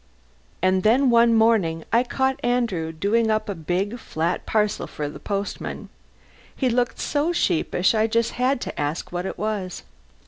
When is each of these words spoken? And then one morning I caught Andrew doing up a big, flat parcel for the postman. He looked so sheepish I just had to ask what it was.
And 0.63 0.81
then 0.81 1.11
one 1.11 1.35
morning 1.35 1.83
I 1.93 2.01
caught 2.03 2.39
Andrew 2.43 2.91
doing 2.91 3.29
up 3.29 3.47
a 3.47 3.53
big, 3.53 3.99
flat 3.99 4.47
parcel 4.47 4.87
for 4.87 5.07
the 5.07 5.19
postman. 5.19 5.89
He 6.55 6.69
looked 6.69 6.97
so 6.99 7.31
sheepish 7.31 7.93
I 7.93 8.07
just 8.07 8.31
had 8.31 8.61
to 8.61 8.79
ask 8.81 9.11
what 9.11 9.27
it 9.27 9.37
was. 9.37 9.83